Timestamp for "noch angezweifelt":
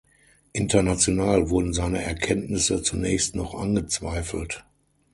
3.35-4.65